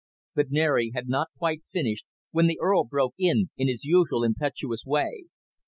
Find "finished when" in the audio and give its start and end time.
1.71-2.47